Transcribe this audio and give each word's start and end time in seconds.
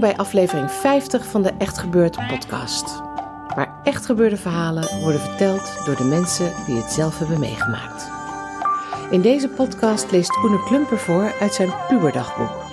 Bij 0.00 0.16
aflevering 0.16 0.70
50 0.70 1.26
van 1.26 1.42
de 1.42 1.52
Echt 1.58 1.78
Gebeurd 1.78 2.16
podcast. 2.28 3.02
Waar 3.54 3.80
echt 3.84 4.06
gebeurde 4.06 4.36
verhalen 4.36 5.00
worden 5.00 5.20
verteld 5.20 5.82
door 5.84 5.96
de 5.96 6.04
mensen 6.04 6.52
die 6.66 6.76
het 6.76 6.92
zelf 6.92 7.18
hebben 7.18 7.40
meegemaakt. 7.40 8.10
In 9.10 9.20
deze 9.20 9.48
podcast 9.48 10.10
leest 10.10 10.30
Koene 10.30 10.64
Klumper 10.64 10.98
voor 10.98 11.34
uit 11.40 11.54
zijn 11.54 11.72
puberdagboek. 11.88 12.69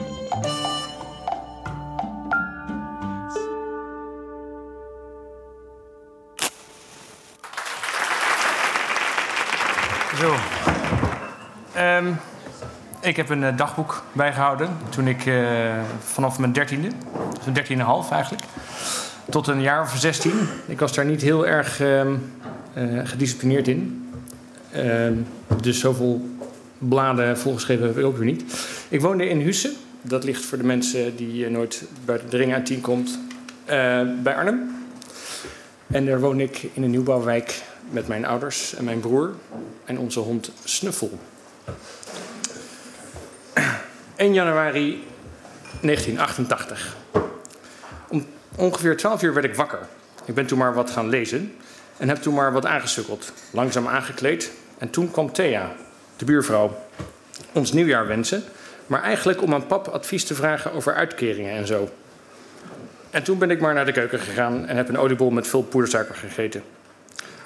Ik 13.07 13.15
heb 13.15 13.29
een 13.29 13.43
eh, 13.43 13.57
dagboek 13.57 14.03
bijgehouden 14.11 14.69
toen 14.89 15.07
ik 15.07 15.25
eh, 15.25 15.79
vanaf 15.99 16.39
mijn 16.39 16.51
dertiende, 16.51 16.87
dus 17.33 17.43
mijn 17.43 17.53
dertiende 17.53 17.83
half 17.83 18.11
eigenlijk, 18.11 18.43
tot 19.29 19.47
een 19.47 19.61
jaar 19.61 19.81
of 19.81 19.95
zestien. 19.97 20.47
Ik 20.65 20.79
was 20.79 20.93
daar 20.93 21.05
niet 21.05 21.21
heel 21.21 21.47
erg 21.47 21.79
ehm, 21.79 22.15
eh, 22.73 22.83
gedisciplineerd 23.03 23.67
in. 23.67 24.09
Ehm, 24.71 25.13
dus 25.61 25.79
zoveel 25.79 26.29
bladen 26.77 27.37
volgeschreven 27.37 27.87
heb 27.87 27.97
ik 27.97 28.05
ook 28.05 28.17
weer 28.17 28.25
niet. 28.25 28.43
Ik 28.89 29.01
woonde 29.01 29.29
in 29.29 29.39
Husse. 29.39 29.71
Dat 30.01 30.23
ligt 30.23 30.45
voor 30.45 30.57
de 30.57 30.63
mensen 30.63 31.15
die 31.15 31.49
nooit 31.49 31.83
buiten 32.05 32.29
de 32.29 32.37
ring 32.37 32.53
uit 32.53 32.65
10 32.65 32.81
komt, 32.81 33.19
bij 34.23 34.35
Arnhem. 34.35 34.75
En 35.87 36.05
daar 36.05 36.19
woon 36.19 36.39
ik 36.39 36.67
in 36.73 36.83
een 36.83 36.89
nieuwbouwwijk 36.89 37.61
met 37.89 38.07
mijn 38.07 38.25
ouders 38.25 38.75
en 38.75 38.83
mijn 38.83 38.99
broer 38.99 39.33
en 39.85 39.99
onze 39.99 40.19
hond 40.19 40.51
Snuffel. 40.63 41.19
1 44.17 44.33
januari 44.33 45.03
1988. 45.81 46.95
Om 48.07 48.25
ongeveer 48.55 48.97
12 48.97 49.21
uur 49.23 49.33
werd 49.33 49.45
ik 49.45 49.55
wakker. 49.55 49.79
Ik 50.25 50.33
ben 50.33 50.45
toen 50.45 50.57
maar 50.57 50.73
wat 50.73 50.91
gaan 50.91 51.09
lezen 51.09 51.55
en 51.97 52.07
heb 52.07 52.17
toen 52.17 52.33
maar 52.33 52.51
wat 52.51 52.65
aangesukkeld. 52.65 53.33
Langzaam 53.51 53.87
aangekleed. 53.87 54.51
En 54.77 54.89
toen 54.89 55.11
kwam 55.11 55.31
Thea, 55.31 55.71
de 56.15 56.25
buurvrouw, 56.25 56.77
ons 57.51 57.71
nieuwjaar 57.71 58.07
wensen. 58.07 58.43
Maar 58.87 59.01
eigenlijk 59.01 59.41
om 59.41 59.53
aan 59.53 59.67
pap 59.67 59.87
advies 59.87 60.23
te 60.23 60.35
vragen 60.35 60.73
over 60.73 60.93
uitkeringen 60.93 61.51
en 61.51 61.67
zo. 61.67 61.89
En 63.09 63.23
toen 63.23 63.37
ben 63.37 63.51
ik 63.51 63.59
maar 63.59 63.73
naar 63.73 63.85
de 63.85 63.91
keuken 63.91 64.19
gegaan 64.19 64.65
en 64.65 64.75
heb 64.75 64.89
een 64.89 64.97
oliebol 64.97 65.29
met 65.29 65.47
veel 65.47 65.63
poedersuiker 65.63 66.15
gegeten. 66.15 66.63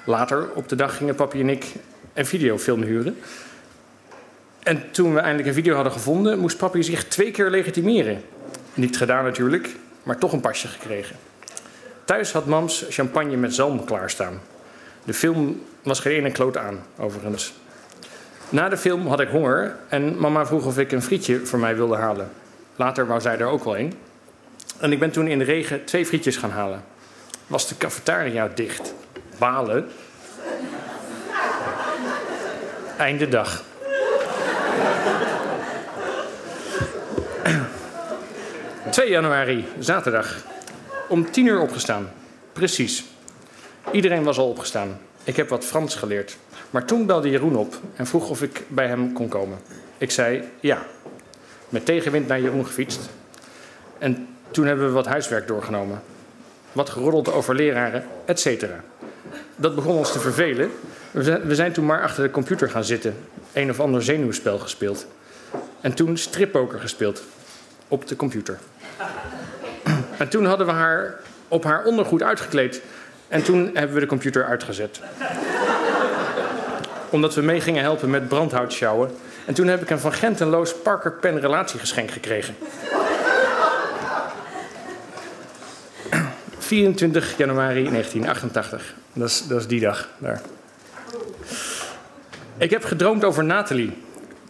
Later 0.04 0.50
op 0.54 0.68
de 0.68 0.76
dag 0.76 0.96
gingen 0.96 1.14
papi 1.14 1.40
en 1.40 1.48
ik 1.48 1.66
een 2.14 2.26
videofilm 2.26 2.82
huren. 2.82 3.18
En 4.62 4.90
toen 4.90 5.14
we 5.14 5.20
eindelijk 5.20 5.48
een 5.48 5.54
video 5.54 5.74
hadden 5.74 5.92
gevonden, 5.92 6.38
moest 6.38 6.56
papi 6.56 6.82
zich 6.82 7.04
twee 7.04 7.30
keer 7.30 7.50
legitimeren. 7.50 8.22
Niet 8.74 8.96
gedaan 8.96 9.24
natuurlijk, 9.24 9.76
maar 10.02 10.18
toch 10.18 10.32
een 10.32 10.40
pasje 10.40 10.68
gekregen. 10.68 11.16
Thuis 12.04 12.32
had 12.32 12.46
mams 12.46 12.84
champagne 12.88 13.36
met 13.36 13.54
zalm 13.54 13.84
klaarstaan. 13.84 14.40
De 15.04 15.14
film 15.14 15.62
was 15.82 16.00
geen 16.00 16.12
ene 16.12 16.30
kloot 16.30 16.56
aan, 16.56 16.82
overigens. 16.98 17.52
Na 18.48 18.68
de 18.68 18.76
film 18.76 19.06
had 19.06 19.20
ik 19.20 19.28
honger 19.28 19.76
en 19.88 20.18
mama 20.18 20.46
vroeg 20.46 20.66
of 20.66 20.78
ik 20.78 20.92
een 20.92 21.02
frietje 21.02 21.46
voor 21.46 21.58
mij 21.58 21.76
wilde 21.76 21.96
halen. 21.96 22.30
Later 22.76 23.06
wou 23.06 23.20
zij 23.20 23.38
er 23.38 23.46
ook 23.46 23.64
wel 23.64 23.78
een. 23.78 23.92
En 24.78 24.92
ik 24.92 24.98
ben 24.98 25.10
toen 25.10 25.26
in 25.26 25.38
de 25.38 25.44
regen 25.44 25.84
twee 25.84 26.06
frietjes 26.06 26.36
gaan 26.36 26.50
halen. 26.50 26.84
Was 27.46 27.68
de 27.68 27.76
cafetaria 27.76 28.48
dicht? 28.54 28.94
Balen. 29.38 29.88
Einde 32.96 33.28
dag. 33.28 33.62
...2 39.00 39.08
januari, 39.08 39.64
zaterdag. 39.78 40.36
Om 41.08 41.30
10 41.30 41.46
uur 41.46 41.60
opgestaan. 41.60 42.10
Precies. 42.52 43.04
Iedereen 43.90 44.22
was 44.22 44.38
al 44.38 44.48
opgestaan. 44.48 44.98
Ik 45.24 45.36
heb 45.36 45.48
wat 45.48 45.64
Frans 45.64 45.94
geleerd. 45.94 46.36
Maar 46.70 46.84
toen 46.84 47.06
belde 47.06 47.30
Jeroen 47.30 47.56
op 47.56 47.74
en 47.96 48.06
vroeg 48.06 48.28
of 48.28 48.42
ik 48.42 48.62
bij 48.68 48.86
hem 48.86 49.12
kon 49.12 49.28
komen. 49.28 49.58
Ik 49.98 50.10
zei 50.10 50.44
ja. 50.60 50.82
Met 51.68 51.84
tegenwind 51.84 52.28
naar 52.28 52.40
Jeroen 52.40 52.66
gefietst. 52.66 53.00
En 53.98 54.28
toen 54.50 54.66
hebben 54.66 54.86
we 54.86 54.92
wat 54.92 55.06
huiswerk 55.06 55.46
doorgenomen. 55.46 56.02
Wat 56.72 56.90
geroddeld 56.90 57.32
over 57.32 57.54
leraren, 57.54 58.04
et 58.24 58.40
cetera. 58.40 58.80
Dat 59.56 59.74
begon 59.74 59.96
ons 59.96 60.12
te 60.12 60.20
vervelen. 60.20 60.70
We 61.10 61.54
zijn 61.54 61.72
toen 61.72 61.86
maar 61.86 62.02
achter 62.02 62.22
de 62.22 62.30
computer 62.30 62.70
gaan 62.70 62.84
zitten. 62.84 63.16
Een 63.52 63.70
of 63.70 63.80
ander 63.80 64.02
zenuwspel 64.02 64.58
gespeeld. 64.58 65.06
En 65.82 65.94
toen 65.94 66.16
strippoker 66.16 66.80
gespeeld. 66.80 67.22
Op 67.88 68.08
de 68.08 68.16
computer. 68.16 68.58
En 70.18 70.28
toen 70.28 70.44
hadden 70.44 70.66
we 70.66 70.72
haar 70.72 71.20
op 71.48 71.64
haar 71.64 71.84
ondergoed 71.84 72.22
uitgekleed. 72.22 72.82
En 73.28 73.42
toen 73.42 73.70
hebben 73.74 73.94
we 73.94 74.00
de 74.00 74.06
computer 74.06 74.44
uitgezet. 74.44 75.00
Omdat 77.10 77.34
we 77.34 77.42
mee 77.42 77.60
gingen 77.60 77.82
helpen 77.82 78.10
met 78.10 78.28
brandhout 78.28 78.72
sjouwen. 78.72 79.10
En 79.44 79.54
toen 79.54 79.66
heb 79.66 79.82
ik 79.82 79.90
een 79.90 79.98
van 79.98 80.12
Gent 80.12 80.40
en 80.40 80.48
Loos 80.48 80.74
Parker 80.74 81.12
Pen 81.12 81.40
relatiegeschenk 81.40 82.10
gekregen. 82.10 82.54
24 86.58 87.36
januari 87.36 87.88
1988. 87.90 88.94
Dat 89.12 89.28
is, 89.28 89.46
dat 89.46 89.60
is 89.60 89.66
die 89.66 89.80
dag 89.80 90.08
daar. 90.18 90.40
Ik 92.56 92.70
heb 92.70 92.84
gedroomd 92.84 93.24
over 93.24 93.44
Nathalie. 93.44 93.92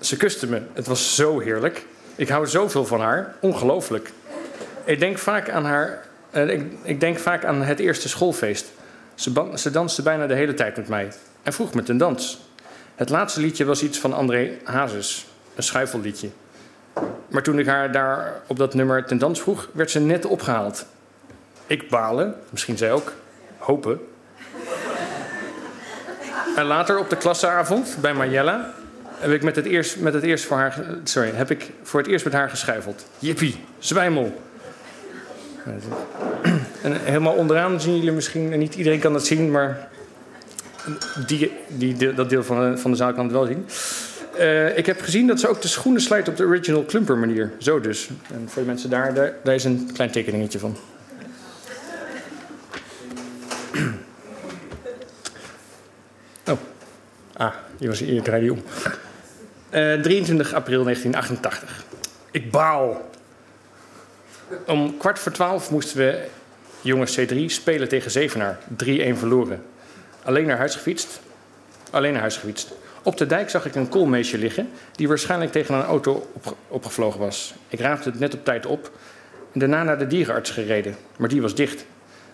Ze 0.02 0.16
kuste 0.16 0.48
me. 0.48 0.62
Het 0.72 0.86
was 0.86 1.14
zo 1.14 1.38
heerlijk. 1.38 1.86
Ik 2.14 2.28
hou 2.28 2.46
zoveel 2.46 2.86
van 2.86 3.00
haar. 3.00 3.34
Ongelooflijk. 3.40 4.10
Ik 4.84 4.98
denk 4.98 5.18
vaak 5.18 5.50
aan 5.50 5.64
haar. 5.64 6.06
eh, 6.30 6.48
ik, 6.48 6.72
ik 6.82 7.00
denk 7.00 7.18
vaak 7.18 7.44
aan 7.44 7.62
het 7.62 7.78
eerste 7.78 8.08
schoolfeest. 8.08 8.72
Ze, 9.54 9.70
danste 9.70 10.02
bijna 10.02 10.26
de 10.26 10.34
hele 10.34 10.54
tijd 10.54 10.76
met 10.76 10.88
mij. 10.88 11.12
En 11.42 11.52
vroeg 11.52 11.74
me 11.74 11.82
ten 11.82 11.96
dans. 11.96 12.40
Het 12.94 13.08
laatste 13.08 13.40
liedje 13.40 13.64
was 13.64 13.82
iets 13.82 13.98
van 13.98 14.12
André 14.12 14.50
Hazes. 14.64 15.26
Een 15.54 15.62
schuifelliedje. 15.62 16.28
Maar 17.28 17.42
toen 17.42 17.58
ik 17.58 17.66
haar 17.66 17.92
daar 17.92 18.40
op 18.46 18.58
dat 18.58 18.74
nummer 18.74 19.04
ten 19.04 19.18
dans 19.18 19.40
vroeg, 19.40 19.68
werd 19.72 19.90
ze 19.90 20.00
net 20.00 20.24
opgehaald. 20.24 20.86
Ik 21.66 21.88
balen, 21.88 22.34
misschien 22.50 22.76
zij 22.76 22.92
ook. 22.92 23.12
Hopen. 23.58 24.00
En 26.56 26.64
later 26.64 26.98
op 26.98 27.10
de 27.10 27.16
klasseavond 27.16 27.96
bij 28.00 28.14
Marjella 28.14 28.72
heb 29.22 29.30
ik, 29.32 29.42
met 29.42 29.56
het 29.56 29.64
eerst, 29.64 30.00
met 30.00 30.14
het 30.14 30.22
eerst 30.22 30.44
voor 30.44 30.56
haar, 30.56 30.84
sorry, 31.04 31.30
heb 31.34 31.50
ik 31.50 31.70
voor 31.82 32.00
het 32.00 32.08
eerst 32.08 32.24
met 32.24 32.34
haar 32.34 32.50
geschuifeld. 32.50 33.06
Jippie, 33.18 33.56
zwijmel. 33.78 34.40
En 36.82 37.00
helemaal 37.04 37.34
onderaan 37.34 37.80
zien 37.80 37.96
jullie 37.96 38.12
misschien, 38.12 38.52
en 38.52 38.58
niet 38.58 38.74
iedereen 38.74 39.00
kan 39.00 39.12
dat 39.12 39.26
zien, 39.26 39.50
maar 39.50 39.88
die, 41.26 41.52
die, 41.68 42.14
dat 42.14 42.30
deel 42.30 42.44
van 42.44 42.70
de, 42.70 42.78
van 42.78 42.90
de 42.90 42.96
zaal 42.96 43.12
kan 43.12 43.24
het 43.24 43.32
wel 43.32 43.46
zien. 43.46 43.66
Eh, 44.38 44.78
ik 44.78 44.86
heb 44.86 45.00
gezien 45.00 45.26
dat 45.26 45.40
ze 45.40 45.48
ook 45.48 45.62
de 45.62 45.68
schoenen 45.68 46.02
slijt 46.02 46.28
op 46.28 46.36
de 46.36 46.44
original 46.44 46.82
Klumper 46.82 47.18
manier. 47.18 47.50
Zo 47.58 47.80
dus. 47.80 48.10
En 48.32 48.48
voor 48.48 48.62
de 48.62 48.68
mensen 48.68 48.90
daar, 48.90 49.14
daar, 49.42 49.54
is 49.54 49.64
een 49.64 49.90
klein 49.92 50.10
tekeningetje 50.10 50.58
van. 50.58 50.76
Oh. 56.46 56.58
Ah, 57.32 57.54
hier 57.78 57.88
was 57.88 58.02
draai 58.22 58.40
die 58.40 58.52
om. 58.52 58.62
Eh, 59.72 60.00
23 60.00 60.54
april 60.54 60.82
1988. 60.82 61.84
Ik 62.30 62.50
baal. 62.50 63.10
Om 64.66 64.96
kwart 64.96 65.18
voor 65.18 65.32
twaalf 65.32 65.70
moesten 65.70 65.96
we, 65.96 66.26
jongens 66.80 67.20
C3, 67.20 67.36
spelen 67.46 67.88
tegen 67.88 68.10
Zevenaar. 68.10 68.58
3-1 68.76 69.16
verloren. 69.16 69.64
Alleen 70.22 70.46
naar 70.46 70.56
huis 70.56 70.74
gefietst. 70.74 71.20
Alleen 71.90 72.12
naar 72.12 72.20
huis 72.20 72.36
gefietst. 72.36 72.72
Op 73.02 73.16
de 73.16 73.26
dijk 73.26 73.50
zag 73.50 73.66
ik 73.66 73.74
een 73.74 73.88
koolmeesje 73.88 74.38
liggen 74.38 74.70
die 74.92 75.08
waarschijnlijk 75.08 75.52
tegen 75.52 75.74
een 75.74 75.84
auto 75.84 76.30
op, 76.32 76.56
opgevlogen 76.68 77.20
was. 77.20 77.54
Ik 77.68 77.80
raapte 77.80 78.08
het 78.10 78.18
net 78.18 78.34
op 78.34 78.44
tijd 78.44 78.66
op 78.66 78.90
en 79.52 79.60
daarna 79.60 79.82
naar 79.82 79.98
de 79.98 80.06
dierenarts 80.06 80.50
gereden, 80.50 80.96
maar 81.16 81.28
die 81.28 81.42
was 81.42 81.54
dicht. 81.54 81.84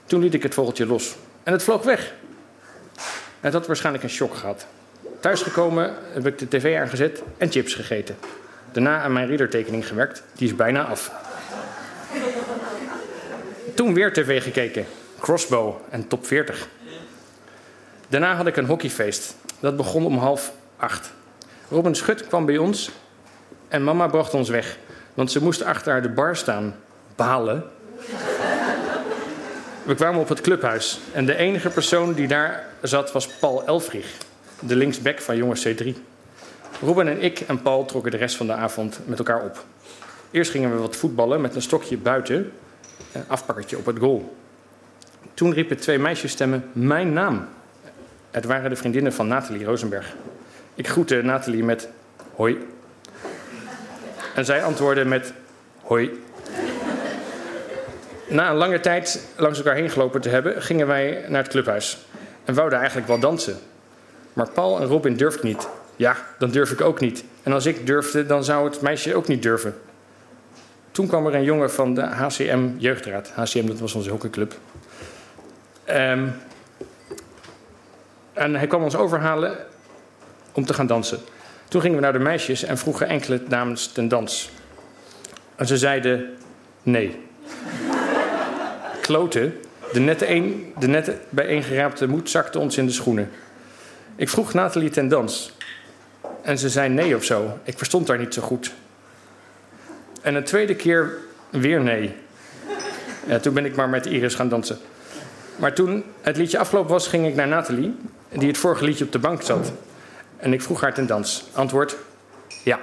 Toen 0.05 0.21
liet 0.21 0.35
ik 0.35 0.43
het 0.43 0.55
vogeltje 0.55 0.87
los 0.87 1.17
en 1.43 1.53
het 1.53 1.63
vloog 1.63 1.83
weg. 1.83 2.15
Het 3.41 3.53
had 3.53 3.67
waarschijnlijk 3.67 4.05
een 4.05 4.11
shock 4.11 4.35
gehad. 4.35 4.67
Thuisgekomen 5.21 5.95
heb 6.13 6.27
ik 6.27 6.39
de 6.39 6.49
tv 6.49 6.79
aangezet 6.79 7.23
en 7.39 7.51
chips 7.51 7.75
gegeten. 7.75 8.17
Daarna 8.73 9.01
aan 9.01 9.13
mijn 9.13 9.27
readertekening 9.27 9.89
gewerkt, 9.89 10.23
die 10.35 10.49
is 10.49 10.57
bijna 10.57 10.85
af. 10.85 11.13
Toen 13.75 13.95
weer 13.95 14.13
tv 14.13 14.43
gekeken, 14.43 14.87
Crossbow 15.21 15.75
en 15.91 16.09
Top 16.09 16.27
40. 16.27 16.69
Daarna 18.09 18.35
had 18.35 18.47
ik 18.47 18.57
een 18.57 18.67
hockeyfeest. 18.67 19.35
Dat 19.61 19.77
begon 19.77 20.07
om 20.07 20.19
half 20.19 20.53
acht. 20.77 21.13
Robin 21.71 21.95
Schut 21.95 22.27
kwam 22.27 22.47
bij 22.47 22.59
ons 22.59 22.91
en 23.69 23.85
mama 23.85 24.07
bracht 24.07 24.35
ons 24.35 24.49
weg. 24.49 24.77
Want 25.15 25.31
ze 25.31 25.43
moest 25.43 25.63
achter 25.63 25.93
haar 25.93 26.03
de 26.03 26.09
bar 26.09 26.37
staan. 26.37 26.77
Balen. 27.17 27.65
We 29.83 29.95
kwamen 29.95 30.21
op 30.21 30.29
het 30.29 30.41
clubhuis. 30.41 31.01
En 31.13 31.27
de 31.27 31.37
enige 31.37 31.69
persoon 31.69 32.13
die 32.13 32.27
daar 32.27 32.67
zat 32.83 33.13
was 33.13 33.27
Paul 33.27 33.67
Elfrich. 33.67 34.17
De 34.61 34.77
linksback 34.77 35.21
van 35.21 35.37
jongens 35.37 35.69
C3. 35.69 35.87
Robin 36.81 37.09
en 37.09 37.23
ik 37.23 37.41
en 37.41 37.63
Paul 37.63 37.85
trokken 37.85 38.11
de 38.11 38.17
rest 38.17 38.37
van 38.37 38.47
de 38.47 38.53
avond 38.53 39.01
met 39.05 39.19
elkaar 39.19 39.45
op. 39.45 39.65
Eerst 40.31 40.51
gingen 40.51 40.71
we 40.71 40.77
wat 40.77 40.97
voetballen 40.97 41.41
met 41.41 41.55
een 41.55 41.63
stokje 41.63 41.97
buiten. 41.97 42.53
Een 43.13 43.25
afpakkertje 43.27 43.79
op 43.79 43.87
het 43.87 43.99
goal. 43.99 44.37
Toen 45.35 45.53
riepen 45.53 45.77
twee 45.77 45.99
meisjesstemmen 45.99 46.71
mijn 46.73 47.13
naam. 47.13 47.49
Het 48.31 48.45
waren 48.45 48.71
de 48.71 48.77
vriendinnen 48.77 49.13
van 49.13 49.29
Nathalie 49.29 49.65
Rosenberg. 49.65 50.15
Ik 50.75 50.89
groette 50.89 51.23
Nathalie 51.23 51.65
met 51.65 51.89
hoi. 52.35 52.67
En 54.35 54.45
zij 54.45 54.63
antwoordde 54.63 55.05
met 55.05 55.33
hoi. 55.83 56.23
Na 58.29 58.51
een 58.51 58.57
lange 58.57 58.81
tijd 58.81 59.29
langs 59.37 59.59
elkaar 59.59 59.75
heen 59.75 59.91
gelopen 59.91 60.21
te 60.21 60.29
hebben, 60.29 60.63
gingen 60.63 60.87
wij 60.87 61.25
naar 61.29 61.43
het 61.43 61.51
clubhuis. 61.51 61.99
En 62.45 62.55
wouden 62.55 62.79
eigenlijk 62.79 63.09
wel 63.09 63.19
dansen. 63.19 63.59
Maar 64.39 64.51
Paul 64.51 64.81
en 64.81 64.87
Robin 64.87 65.17
durfden 65.17 65.47
niet. 65.47 65.69
Ja, 65.97 66.17
dan 66.39 66.51
durf 66.51 66.71
ik 66.71 66.81
ook 66.81 67.01
niet. 67.01 67.25
En 67.43 67.53
als 67.53 67.67
ik 67.67 67.87
durfde, 67.87 68.27
dan 68.27 68.45
zou 68.45 68.69
het 68.69 68.81
meisje 68.81 69.15
ook 69.15 69.29
niet 69.29 69.43
durven. 69.43 69.75
Toen 70.91 71.07
kwam 71.07 71.27
er 71.27 71.35
een 71.35 71.43
jongen 71.43 71.71
van 71.71 71.95
de 71.95 72.01
HCM 72.01 72.69
Jeugdraad. 72.77 73.31
HCM, 73.35 73.67
dat 73.67 73.79
was 73.79 73.95
onze 73.95 74.11
hockeyclub. 74.11 74.55
Um, 75.91 76.35
en 78.33 78.55
hij 78.55 78.67
kwam 78.67 78.83
ons 78.83 78.97
overhalen 78.97 79.57
om 80.53 80.65
te 80.65 80.75
gaan 80.75 80.87
dansen. 80.87 81.19
Toen 81.69 81.81
gingen 81.81 81.97
we 81.97 82.03
naar 82.03 82.13
de 82.13 82.19
meisjes 82.19 82.63
en 82.63 82.79
vroegen 82.79 83.09
enkele 83.09 83.43
dames 83.49 83.93
ten 83.93 84.09
dans. 84.09 84.51
En 85.57 85.67
ze 85.67 85.77
zeiden 85.77 86.37
nee. 86.83 87.21
Kloten, 89.01 89.61
de 89.93 90.01
net, 90.01 90.23
een, 90.23 90.73
de 90.79 90.89
net 90.89 91.13
bijeengeraapte 91.29 92.09
moed 92.09 92.31
zakte 92.31 92.59
ons 92.59 92.77
in 92.77 92.87
de 92.87 92.93
schoenen. 92.93 93.31
Ik 94.19 94.29
vroeg 94.29 94.53
Nathalie 94.53 94.91
ten 94.91 95.09
dans. 95.09 95.53
En 96.43 96.59
ze 96.59 96.69
zei 96.69 96.89
nee 96.89 97.17
of 97.17 97.25
zo. 97.25 97.59
Ik 97.63 97.77
verstond 97.77 98.09
haar 98.09 98.19
niet 98.19 98.35
zo 98.35 98.43
goed. 98.43 98.73
En 100.23 100.35
een 100.35 100.45
tweede 100.45 100.75
keer 100.75 101.13
weer 101.51 101.81
nee. 101.81 102.15
Ja, 103.27 103.39
toen 103.39 103.55
ben 103.55 103.65
ik 103.65 103.77
maar 103.77 103.89
met 103.89 104.07
Iris 104.07 104.35
gaan 104.35 104.49
dansen. 104.49 104.79
Maar 105.57 105.75
toen 105.75 106.05
het 106.21 106.37
liedje 106.37 106.59
afgelopen 106.59 106.91
was, 106.91 107.07
ging 107.07 107.27
ik 107.27 107.35
naar 107.35 107.49
Nathalie, 107.49 107.95
die 108.29 108.49
het 108.49 108.59
vorige 108.59 108.85
liedje 108.85 109.05
op 109.05 109.13
de 109.13 109.19
bank 109.19 109.43
zat. 109.43 109.73
En 110.37 110.53
ik 110.53 110.63
vroeg 110.63 110.81
haar 110.81 110.95
ten 110.95 111.07
dans. 111.07 111.45
Antwoord: 111.53 111.97
ja. 112.65 112.81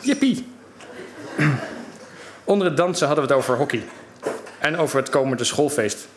Jippie. 0.00 0.46
Onder 2.44 2.66
het 2.66 2.76
dansen 2.76 3.06
hadden 3.06 3.26
we 3.26 3.30
het 3.32 3.40
over 3.40 3.56
hockey. 3.56 3.82
En 4.58 4.76
over 4.76 4.98
het 4.98 5.08
komende 5.08 5.44
schoolfeest. 5.44 6.08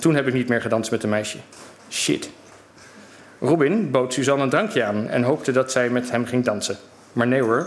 Toen 0.00 0.14
heb 0.14 0.26
ik 0.26 0.34
niet 0.34 0.48
meer 0.48 0.60
gedanst 0.60 0.90
met 0.90 1.02
een 1.02 1.08
meisje. 1.08 1.38
Shit. 1.90 2.30
Robin 3.40 3.90
bood 3.90 4.12
Suzanne 4.12 4.42
een 4.42 4.50
drankje 4.50 4.84
aan 4.84 5.08
en 5.08 5.22
hoopte 5.22 5.52
dat 5.52 5.72
zij 5.72 5.90
met 5.90 6.10
hem 6.10 6.26
ging 6.26 6.44
dansen. 6.44 6.76
Maar 7.12 7.26
nee 7.26 7.42
hoor. 7.42 7.66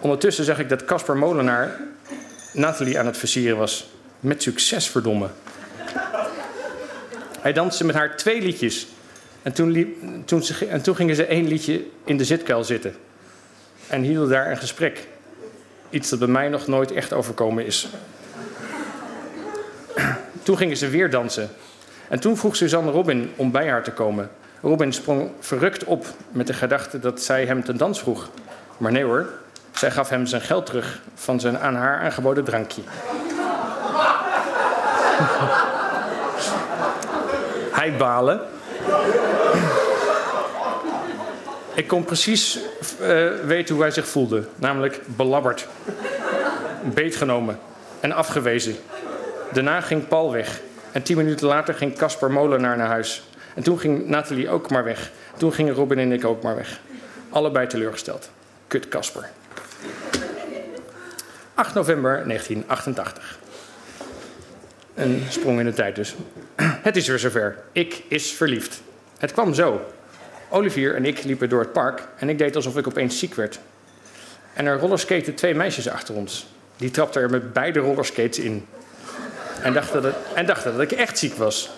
Ondertussen 0.00 0.44
zag 0.44 0.58
ik 0.58 0.68
dat 0.68 0.84
Casper 0.84 1.16
Molenaar 1.16 1.76
Nathalie 2.52 2.98
aan 2.98 3.06
het 3.06 3.16
versieren 3.16 3.58
was. 3.58 3.90
Met 4.20 4.42
succes, 4.42 4.88
verdomme. 4.88 5.28
Hij 7.40 7.52
danste 7.52 7.84
met 7.84 7.94
haar 7.94 8.16
twee 8.16 8.42
liedjes. 8.42 8.86
En 9.42 9.52
toen, 9.52 9.70
liep, 9.70 9.96
toen, 10.24 10.42
ze, 10.42 10.66
en 10.66 10.82
toen 10.82 10.96
gingen 10.96 11.14
ze 11.14 11.24
één 11.24 11.48
liedje 11.48 11.84
in 12.04 12.16
de 12.16 12.24
zitkuil 12.24 12.64
zitten. 12.64 12.94
En 13.86 14.02
hielden 14.02 14.28
daar 14.28 14.50
een 14.50 14.58
gesprek. 14.58 15.06
Iets 15.90 16.08
dat 16.08 16.18
bij 16.18 16.28
mij 16.28 16.48
nog 16.48 16.66
nooit 16.66 16.92
echt 16.92 17.12
overkomen 17.12 17.66
is. 17.66 17.88
Toen 20.42 20.56
gingen 20.56 20.76
ze 20.76 20.88
weer 20.88 21.10
dansen. 21.10 21.50
En 22.08 22.20
toen 22.20 22.36
vroeg 22.36 22.56
Suzanne 22.56 22.90
Robin 22.90 23.32
om 23.36 23.50
bij 23.50 23.68
haar 23.68 23.82
te 23.82 23.92
komen. 23.92 24.30
Robin 24.62 24.92
sprong 24.92 25.30
verrukt 25.40 25.84
op 25.84 26.06
met 26.30 26.46
de 26.46 26.52
gedachte 26.52 26.98
dat 26.98 27.22
zij 27.22 27.46
hem 27.46 27.64
ten 27.64 27.76
dans 27.76 28.00
vroeg. 28.00 28.28
Maar 28.76 28.92
nee 28.92 29.04
hoor, 29.04 29.26
zij 29.72 29.90
gaf 29.90 30.08
hem 30.08 30.26
zijn 30.26 30.42
geld 30.42 30.66
terug 30.66 31.00
van 31.14 31.40
zijn 31.40 31.58
aan 31.58 31.74
haar 31.74 32.00
aangeboden 32.00 32.44
drankje. 32.44 32.82
Hij 37.72 37.96
balen. 37.96 38.40
Ik 41.74 41.88
kon 41.88 42.04
precies 42.04 42.58
uh, 43.00 43.30
weten 43.44 43.74
hoe 43.74 43.82
hij 43.82 43.92
zich 43.92 44.08
voelde. 44.08 44.44
Namelijk 44.54 45.00
belabberd, 45.06 45.66
beetgenomen 46.82 47.58
en 48.00 48.12
afgewezen. 48.12 48.76
Daarna 49.52 49.80
ging 49.80 50.08
Paul 50.08 50.32
weg. 50.32 50.60
En 50.92 51.02
tien 51.02 51.16
minuten 51.16 51.46
later 51.46 51.74
ging 51.74 51.96
Casper 51.96 52.30
Molenaar 52.30 52.76
naar 52.76 52.86
huis. 52.86 53.22
En 53.54 53.62
toen 53.62 53.78
ging 53.78 54.08
Nathalie 54.08 54.48
ook 54.48 54.70
maar 54.70 54.84
weg. 54.84 55.10
Toen 55.36 55.52
gingen 55.52 55.74
Robin 55.74 55.98
en 55.98 56.12
ik 56.12 56.24
ook 56.24 56.42
maar 56.42 56.56
weg. 56.56 56.80
Allebei 57.30 57.66
teleurgesteld. 57.66 58.30
Kut 58.66 58.88
Casper. 58.88 59.30
8 61.54 61.74
november 61.74 62.10
1988. 62.10 63.38
Een 64.94 65.22
sprong 65.28 65.58
in 65.58 65.64
de 65.64 65.72
tijd 65.72 65.96
dus. 65.96 66.14
Het 66.56 66.96
is 66.96 67.08
weer 67.08 67.18
zover. 67.18 67.58
Ik 67.72 68.02
is 68.08 68.32
verliefd. 68.32 68.82
Het 69.18 69.32
kwam 69.32 69.54
zo. 69.54 69.80
Olivier 70.48 70.94
en 70.94 71.04
ik 71.04 71.22
liepen 71.22 71.48
door 71.48 71.60
het 71.60 71.72
park 71.72 72.02
en 72.16 72.28
ik 72.28 72.38
deed 72.38 72.56
alsof 72.56 72.76
ik 72.76 72.86
opeens 72.86 73.18
ziek 73.18 73.34
werd. 73.34 73.58
En 74.54 74.66
er 74.66 74.78
rollerskaten 74.78 75.34
twee 75.34 75.54
meisjes 75.54 75.88
achter 75.88 76.14
ons. 76.14 76.46
Die 76.76 76.90
trapten 76.90 77.22
er 77.22 77.30
met 77.30 77.52
beide 77.52 77.78
rollerskates 77.78 78.38
in. 78.38 78.66
En 79.62 79.72
dachten 79.72 80.02
dat, 80.02 80.14
en 80.34 80.46
dat 80.46 80.80
ik 80.80 80.92
echt 80.92 81.18
ziek 81.18 81.34
was. 81.34 81.70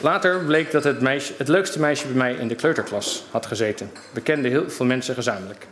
Later 0.00 0.38
bleek 0.38 0.70
dat 0.70 0.84
het, 0.84 1.00
meisje, 1.00 1.32
het 1.36 1.48
leukste 1.48 1.80
meisje 1.80 2.06
bij 2.06 2.16
mij 2.16 2.34
in 2.34 2.48
de 2.48 2.54
kleuterklas 2.54 3.24
had 3.30 3.46
gezeten. 3.46 3.90
We 4.12 4.20
kenden 4.20 4.50
heel 4.50 4.70
veel 4.70 4.86
mensen 4.86 5.14
gezamenlijk. 5.14 5.66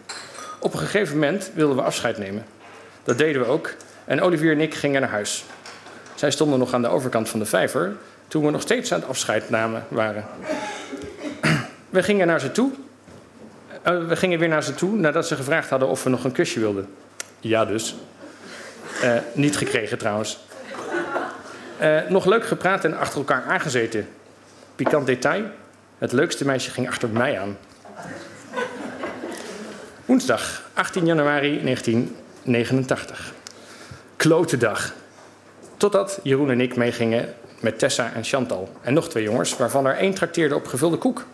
Op 0.59 0.73
een 0.73 0.79
gegeven 0.79 1.15
moment 1.15 1.51
wilden 1.55 1.77
we 1.77 1.83
afscheid 1.83 2.19
nemen. 2.19 2.45
Dat 3.05 3.19
deden 3.19 3.43
we 3.43 3.49
ook. 3.49 3.75
En 4.05 4.21
Olivier 4.21 4.53
en 4.53 4.61
ik 4.61 4.75
gingen 4.75 5.01
naar 5.01 5.11
huis. 5.11 5.45
Zij 6.15 6.31
stonden 6.31 6.59
nog 6.59 6.75
aan 6.75 6.83
de 6.83 6.89
overkant 6.89 7.29
van 7.29 7.39
de 7.39 7.47
vijver 7.47 7.93
toen 8.29 8.45
we 8.45 8.51
nog 8.51 8.61
steeds 8.61 8.93
aan 8.93 9.01
het 9.01 9.09
afscheid 9.09 9.51
namen 9.51 9.85
waren. 9.89 10.25
We 11.91 12.03
gingen 12.03 12.27
naar 12.27 12.41
ze 12.41 12.53
toe. 12.53 12.71
Uh, 13.87 14.07
we 14.09 14.17
gingen 14.17 14.39
weer 14.39 14.49
naar 14.49 14.63
ze 14.63 14.75
toe 14.75 14.97
nadat 14.97 15.27
ze 15.27 15.37
gevraagd 15.37 15.71
hadden 15.71 15.89
of 15.89 16.03
we 16.03 16.11
nog 16.11 16.25
een 16.25 16.33
kusje 16.33 16.61
wilden. 16.61 16.89
Ja, 17.41 17.65
dus. 17.65 17.95
Uh, 19.05 19.15
niet 19.33 19.57
gekregen 19.57 19.99
trouwens. 19.99 20.39
Uh, 21.81 22.01
nog 22.09 22.25
leuk 22.25 22.47
gepraat 22.47 22.85
en 22.85 22.99
achter 22.99 23.19
elkaar 23.19 23.45
aangezeten. 23.45 24.09
Pikant 24.75 25.07
detail: 25.07 25.45
het 25.99 26.13
leukste 26.13 26.45
meisje 26.45 26.71
ging 26.71 26.89
achter 26.89 27.09
mij 27.09 27.41
aan. 27.41 27.57
Woensdag 30.05 30.63
18 30.75 31.07
januari 31.07 31.63
1989. 31.63 33.33
Klote 34.17 34.57
dag. 34.57 34.95
Totdat 35.77 36.21
Jeroen 36.23 36.51
en 36.51 36.61
ik 36.61 36.77
meegingen 36.77 37.35
met 37.61 37.79
Tessa 37.79 38.13
en 38.15 38.25
Chantal. 38.25 38.69
En 38.83 38.95
nog 38.95 39.09
twee 39.09 39.23
jongens, 39.23 39.57
waarvan 39.57 39.87
er 39.87 39.97
één 39.97 40.15
trakteerde 40.15 40.55
op 40.55 40.67
gevulde 40.67 40.97
koek. 40.97 41.25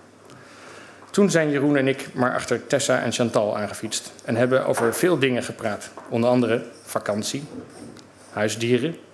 Toen 1.10 1.30
zijn 1.30 1.50
Jeroen 1.50 1.76
en 1.76 1.88
ik 1.88 2.08
maar 2.12 2.34
achter 2.34 2.66
Tessa 2.66 3.00
en 3.00 3.12
Chantal 3.12 3.58
aangefietst. 3.58 4.12
En 4.24 4.36
hebben 4.36 4.66
over 4.66 4.94
veel 4.94 5.18
dingen 5.18 5.42
gepraat. 5.42 5.90
Onder 6.08 6.30
andere 6.30 6.64
vakantie, 6.82 7.44
huisdieren. 8.30 9.05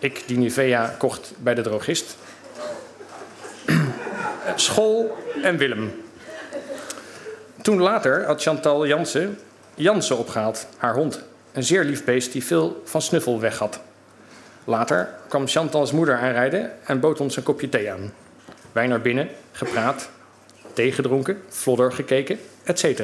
Ik 0.00 0.22
die 0.26 0.38
Nivea 0.38 0.94
kocht 0.98 1.32
bij 1.38 1.54
de 1.54 1.62
drogist. 1.62 2.16
School 4.54 5.16
en 5.42 5.56
Willem. 5.56 6.02
Toen 7.62 7.80
later 7.80 8.24
had 8.24 8.42
Chantal 8.42 8.86
Jansen 8.86 9.38
Jansen 9.80 10.18
opgehaald, 10.18 10.66
haar 10.76 10.94
hond. 10.94 11.20
Een 11.52 11.64
zeer 11.64 11.84
lief 11.84 12.04
beest 12.04 12.32
die 12.32 12.44
veel 12.44 12.82
van 12.84 13.02
snuffel 13.02 13.40
weg 13.40 13.58
had. 13.58 13.80
Later 14.64 15.14
kwam 15.28 15.46
Chantals 15.46 15.92
moeder 15.92 16.18
aanrijden 16.18 16.72
en 16.84 17.00
bood 17.00 17.20
ons 17.20 17.36
een 17.36 17.42
kopje 17.42 17.68
thee 17.68 17.92
aan. 17.92 18.12
Wij 18.72 18.86
naar 18.86 19.00
binnen, 19.00 19.28
gepraat, 19.52 20.08
thee 20.72 20.92
gedronken, 20.92 21.42
flodder 21.48 21.92
gekeken, 21.92 22.38
etc. 22.62 23.02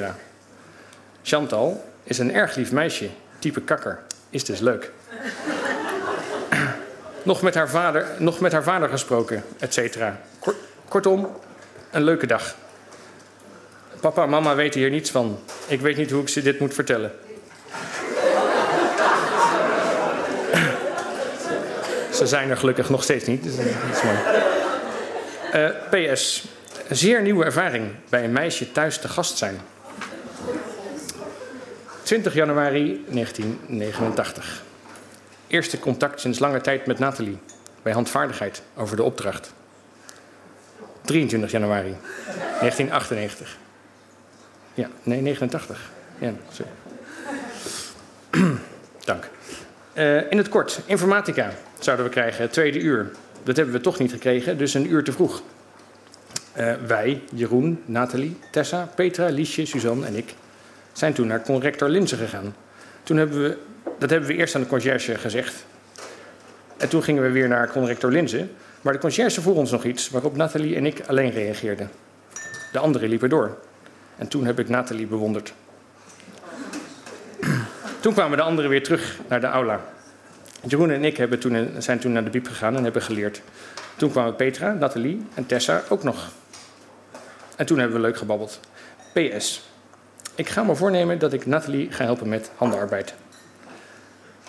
Chantal 1.23 1.85
is 2.03 2.19
een 2.19 2.35
erg 2.35 2.55
lief 2.55 2.73
meisje, 2.73 3.09
type 3.39 3.61
kakker, 3.61 4.03
is 4.31 4.45
dus 4.45 4.61
leuk. 4.61 4.93
Nog, 7.27 7.43
met 7.43 7.55
haar 7.55 7.69
vader, 7.69 8.07
nog 8.19 8.41
met 8.41 8.53
haar 8.53 8.63
vader 8.63 8.89
gesproken, 8.89 9.45
etc. 9.59 9.99
Kortom, 10.89 11.37
een 11.91 12.03
leuke 12.03 12.27
dag. 12.27 12.55
Papa 14.01 14.23
en 14.23 14.29
mama 14.29 14.55
weten 14.55 14.81
hier 14.81 14.91
niets 14.91 15.11
van. 15.11 15.39
Ik 15.67 15.81
weet 15.81 15.97
niet 15.97 16.11
hoe 16.11 16.23
ik 16.23 16.29
ze 16.29 16.43
dit 16.43 16.61
moet 16.61 16.75
vertellen. 16.75 17.13
ze 22.17 22.27
zijn 22.27 22.51
er 22.51 22.57
gelukkig 22.57 22.91
nog 22.91 23.03
steeds 23.03 23.27
niet, 23.27 23.43
dus 23.43 23.57
dat 23.57 23.65
is 23.65 23.83
PS. 25.91 26.45
Zeer 26.91 27.23
nieuwe 27.23 27.45
ervaring 27.45 27.91
bij 28.09 28.25
een 28.25 28.33
meisje 28.33 28.73
thuis 28.73 28.99
te 28.99 29.09
gast 29.09 29.37
zijn. 29.39 29.61
20 32.03 32.35
januari 32.35 33.05
1989. 33.09 34.63
Eerste 35.47 35.79
contact 35.79 36.21
sinds 36.21 36.39
lange 36.39 36.61
tijd 36.61 36.87
met 36.87 36.99
Nathalie 36.99 37.39
bij 37.83 37.93
handvaardigheid 37.93 38.63
over 38.77 38.97
de 38.97 39.03
opdracht. 39.03 39.53
23 41.05 41.51
januari 41.51 41.97
1998. 42.61 43.57
Ja, 44.75 44.89
nee, 45.03 45.21
89. 45.21 45.91
Ja, 46.19 46.33
sorry. 46.53 46.71
Dank. 49.05 49.29
Uh, 49.95 50.31
in 50.31 50.39
het 50.39 50.49
kort, 50.49 50.81
informatica 50.87 51.53
zouden 51.79 52.07
we 52.07 52.13
krijgen, 52.13 52.51
tweede 52.51 52.79
uur. 52.79 53.11
Dat 53.43 53.57
hebben 53.57 53.75
we 53.75 53.81
toch 53.81 53.99
niet 53.99 54.11
gekregen, 54.11 54.59
dus 54.59 54.75
een 54.75 54.91
uur 54.91 55.05
te 55.05 55.13
vroeg. 55.13 55.43
Uh, 56.57 56.75
wij, 56.87 57.23
Jeroen, 57.35 57.83
Nathalie, 57.85 58.39
Tessa, 58.51 58.89
Petra, 58.95 59.29
Liesje, 59.29 59.67
Suzanne 59.67 60.07
en 60.07 60.17
ik 60.17 60.35
zijn 60.93 61.13
toen 61.13 61.27
naar 61.27 61.43
corrector 61.43 61.89
Linzen 61.89 62.19
gegaan. 62.19 62.55
Toen 63.03 63.17
hebben 63.17 63.43
we, 63.43 63.57
dat 63.99 64.11
hebben 64.11 64.29
we 64.29 64.35
eerst 64.35 64.55
aan 64.55 64.61
de 64.61 64.67
conciërge 64.67 65.15
gezegd. 65.15 65.65
En 66.77 66.89
toen 66.89 67.03
gingen 67.03 67.23
we 67.23 67.31
weer 67.31 67.49
naar 67.49 67.71
corrector 67.71 68.11
Linzen. 68.11 68.51
Maar 68.81 68.93
de 68.93 68.99
conciërge 68.99 69.41
vroeg 69.41 69.57
ons 69.57 69.71
nog 69.71 69.85
iets 69.85 70.11
waarop 70.11 70.37
Nathalie 70.37 70.77
en 70.77 70.87
ik 70.87 71.01
alleen 71.07 71.31
reageerden. 71.31 71.91
De 72.73 72.79
anderen 72.79 73.09
liepen 73.09 73.29
door. 73.29 73.59
En 74.17 74.29
toen 74.29 74.47
heb 74.47 74.59
ik 74.59 74.69
Nathalie 74.69 75.07
bewonderd. 75.07 75.53
Toen 78.01 78.13
kwamen 78.13 78.37
de 78.37 78.43
anderen 78.43 78.71
weer 78.71 78.83
terug 78.83 79.19
naar 79.29 79.41
de 79.41 79.47
aula. 79.47 79.81
Jeroen 80.67 80.91
en 80.91 81.05
ik 81.05 81.41
toen, 81.41 81.71
zijn 81.79 81.99
toen 81.99 82.13
naar 82.13 82.25
de 82.25 82.31
biep 82.31 82.47
gegaan 82.47 82.77
en 82.77 82.85
hebben 82.85 83.03
geleerd. 83.03 83.43
Toen 83.97 84.11
kwamen 84.11 84.37
Petra, 84.37 84.73
Nathalie 84.73 85.27
en 85.35 85.47
Tessa 85.47 85.83
ook 85.89 86.03
nog. 86.03 86.29
En 87.57 87.67
toen 87.67 87.79
hebben 87.79 87.97
we 87.97 88.03
leuk 88.03 88.17
gebabbeld. 88.17 88.61
PS. 89.13 89.71
Ik 90.35 90.49
ga 90.49 90.63
me 90.63 90.75
voornemen 90.75 91.19
dat 91.19 91.33
ik 91.33 91.47
Nathalie 91.47 91.93
ga 91.93 92.05
helpen 92.05 92.29
met 92.29 92.51
handenarbeid. 92.57 93.15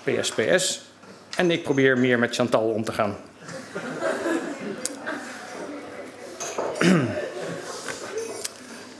PS, 0.07 0.31
PS. 0.31 0.81
En 1.37 1.51
ik 1.51 1.63
probeer 1.63 1.97
meer 1.97 2.19
met 2.19 2.35
Chantal 2.35 2.69
om 2.69 2.83
te 2.83 2.91
gaan. 2.91 3.15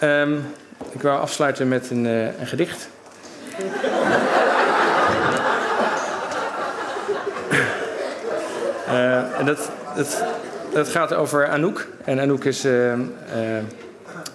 um, 0.02 0.46
ik 0.92 1.02
wou 1.02 1.20
afsluiten 1.20 1.68
met 1.68 1.90
een, 1.90 2.06
uh, 2.06 2.40
een 2.40 2.48
gedicht. 2.48 2.90
uh, 8.88 9.40
en 9.40 9.46
dat, 9.46 9.70
gaat 10.88 11.14
over 11.14 11.48
Anouk. 11.48 11.88
En 12.04 12.20
Anouk 12.20 12.44
is. 12.44 12.66
Uh, 12.66 12.94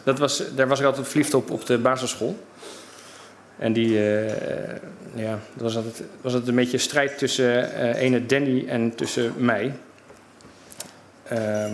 dat 0.04 0.18
was, 0.18 0.42
daar 0.54 0.68
was 0.68 0.80
ik 0.80 0.86
altijd 0.86 1.08
verliefd 1.08 1.34
op 1.34 1.50
op 1.50 1.66
de 1.66 1.78
basisschool. 1.78 2.36
En 3.62 3.72
die, 3.72 3.88
uh, 3.88 4.28
ja, 5.14 5.38
was 5.54 5.76
altijd, 5.76 6.02
was 6.20 6.32
altijd 6.32 6.48
een 6.48 6.54
beetje 6.54 6.78
strijd 6.78 7.18
tussen 7.18 7.70
uh, 7.78 8.02
ene 8.02 8.26
Danny 8.26 8.64
en 8.68 8.94
tussen 8.94 9.32
mij. 9.36 9.72
Uh, 11.32 11.64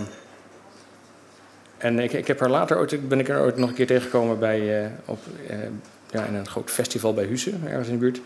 en 1.79 1.99
ik, 1.99 2.13
ik 2.13 2.27
heb 2.27 2.41
haar 2.41 2.51
later 2.51 2.79
ooit, 2.79 3.09
ben 3.09 3.21
ik 3.21 3.29
er 3.29 3.41
ooit 3.41 3.57
nog 3.57 3.69
een 3.69 3.75
keer 3.75 3.87
tegengekomen 3.87 4.39
bij, 4.39 4.83
uh, 4.83 4.87
op, 5.05 5.19
ja, 6.11 6.25
in 6.25 6.35
een 6.35 6.49
groot 6.49 6.71
festival 6.71 7.15
bij 7.15 7.25
Hussen, 7.25 7.61
ergens 7.67 7.89
in 7.89 7.93
de 7.93 7.99
buurt. 7.99 8.21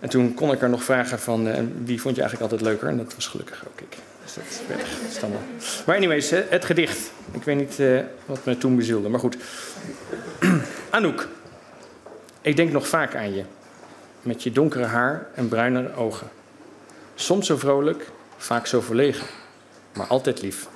En 0.00 0.08
toen 0.08 0.34
kon 0.34 0.52
ik 0.52 0.60
haar 0.60 0.70
nog 0.70 0.84
vragen 0.84 1.18
van 1.18 1.44
wie 1.84 2.00
vond 2.00 2.16
je 2.16 2.20
eigenlijk 2.20 2.52
altijd 2.52 2.70
leuker? 2.70 2.88
En 2.88 2.96
dat 2.96 3.14
was 3.14 3.26
gelukkig 3.26 3.64
ook 3.66 3.80
ik. 3.80 3.96
Dus 4.24 4.34
dat 4.34 4.76
standaard. 5.10 5.42
Maar 5.86 5.96
anyways, 5.96 6.30
het 6.30 6.64
gedicht. 6.64 7.10
Ik 7.32 7.42
weet 7.42 7.56
niet 7.56 7.80
wat 8.26 8.44
me 8.44 8.58
toen 8.58 8.76
bezielde, 8.76 9.08
maar 9.08 9.20
goed. 9.20 9.36
Anouk. 10.90 11.28
Ik 12.46 12.56
denk 12.56 12.72
nog 12.72 12.88
vaak 12.88 13.14
aan 13.14 13.34
je, 13.34 13.44
met 14.22 14.42
je 14.42 14.52
donkere 14.52 14.84
haar 14.84 15.26
en 15.34 15.48
bruine 15.48 15.94
ogen. 15.94 16.28
Soms 17.14 17.46
zo 17.46 17.56
vrolijk, 17.56 18.10
vaak 18.36 18.66
zo 18.66 18.80
verlegen, 18.80 19.26
maar 19.94 20.06
altijd 20.06 20.42
lief. 20.42 20.68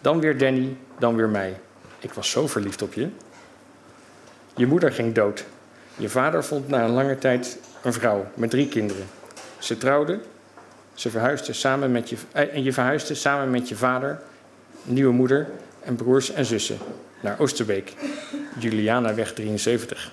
Dan 0.00 0.20
weer 0.20 0.38
Danny, 0.38 0.76
dan 0.98 1.16
weer 1.16 1.28
mij. 1.28 1.60
Ik 1.98 2.12
was 2.12 2.30
zo 2.30 2.46
verliefd 2.46 2.82
op 2.82 2.92
je. 2.92 3.08
Je 4.56 4.66
moeder 4.66 4.92
ging 4.92 5.14
dood. 5.14 5.44
Je 5.96 6.08
vader 6.08 6.44
vond 6.44 6.68
na 6.68 6.84
een 6.84 6.90
lange 6.90 7.18
tijd 7.18 7.58
een 7.82 7.92
vrouw 7.92 8.26
met 8.34 8.50
drie 8.50 8.68
kinderen. 8.68 9.06
Ze 9.58 9.78
trouwden, 9.78 10.22
ze 10.94 11.10
verhuisde 11.10 11.52
samen 11.52 11.92
met 11.92 12.08
je, 12.08 12.16
eh, 12.32 12.54
en 12.54 12.62
je 12.62 12.72
verhuisde 12.72 13.14
samen 13.14 13.50
met 13.50 13.68
je 13.68 13.76
vader, 13.76 14.20
nieuwe 14.82 15.12
moeder 15.12 15.50
en 15.80 15.96
broers 15.96 16.32
en 16.32 16.44
zussen 16.44 16.78
naar 17.20 17.38
Oosterbeek, 17.38 17.92
Julianaweg 18.58 19.32
73. 19.32 20.12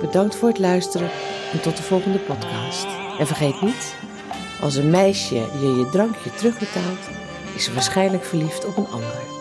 Bedankt 0.00 0.36
voor 0.36 0.48
het 0.48 0.58
luisteren 0.58 1.10
en 1.52 1.60
tot 1.60 1.76
de 1.76 1.82
volgende 1.82 2.18
podcast. 2.18 2.86
En 3.18 3.26
vergeet 3.26 3.60
niet, 3.60 3.94
als 4.60 4.74
een 4.74 4.90
meisje 4.90 5.34
je 5.34 5.74
je 5.76 5.88
drankje 5.90 6.30
terugbetaalt, 6.30 7.08
is 7.54 7.64
ze 7.64 7.74
waarschijnlijk 7.74 8.24
verliefd 8.24 8.66
op 8.66 8.76
een 8.76 8.88
ander. 8.88 9.37